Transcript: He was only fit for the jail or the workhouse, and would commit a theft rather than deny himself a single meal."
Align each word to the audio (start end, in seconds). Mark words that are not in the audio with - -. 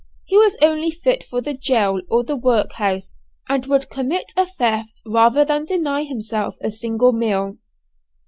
He 0.25 0.35
was 0.35 0.57
only 0.63 0.89
fit 0.89 1.23
for 1.23 1.41
the 1.41 1.55
jail 1.55 2.01
or 2.09 2.23
the 2.23 2.35
workhouse, 2.35 3.19
and 3.47 3.67
would 3.67 3.91
commit 3.91 4.31
a 4.35 4.47
theft 4.47 4.99
rather 5.05 5.45
than 5.45 5.65
deny 5.65 6.05
himself 6.05 6.55
a 6.59 6.71
single 6.71 7.13
meal." 7.13 7.59